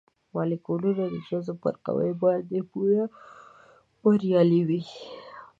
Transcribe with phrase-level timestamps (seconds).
[0.33, 3.03] مالیکولونه د جذب پر قوې باندې پوره
[4.01, 4.81] بریالي وي.